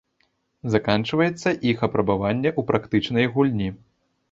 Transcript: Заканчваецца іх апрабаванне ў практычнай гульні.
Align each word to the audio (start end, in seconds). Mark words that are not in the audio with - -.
Заканчваецца 0.75 1.53
іх 1.73 1.77
апрабаванне 1.89 2.49
ў 2.59 2.69
практычнай 2.73 3.25
гульні. 3.39 3.71